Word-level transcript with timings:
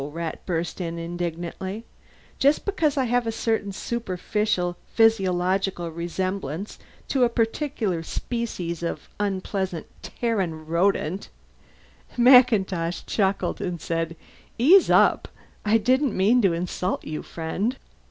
Rat 0.03 0.43
burst 0.47 0.81
in 0.81 0.97
indignantly. 0.97 1.85
"Just 2.39 2.65
because 2.65 2.97
I 2.97 3.03
have 3.03 3.27
a 3.27 3.31
certain 3.31 3.71
superficial 3.71 4.75
physiological 4.87 5.91
resemblance 5.91 6.79
to 7.09 7.23
a 7.23 7.29
particular 7.29 8.01
species 8.01 8.81
of 8.81 9.09
unpleasant 9.19 9.85
Terran 10.01 10.65
rodent" 10.65 11.29
MacIntosh 12.17 13.05
chuckled 13.05 13.61
and 13.61 13.79
said, 13.79 14.15
"Ease 14.57 14.89
up! 14.89 15.27
I 15.63 15.77
didn't 15.77 16.17
mean 16.17 16.41
to 16.41 16.51
insult 16.53 17.03
you, 17.05 17.21
friend! 17.21 17.77